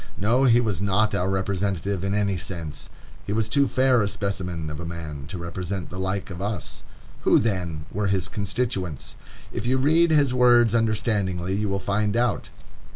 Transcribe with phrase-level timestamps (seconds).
[0.17, 2.89] No, he was not our representative in any sense.
[3.27, 6.81] He was too fair a specimen of a man to represent the like of us.
[7.21, 9.13] Who, then, were his constituents?
[9.51, 12.49] If you read his words understandingly you will find out.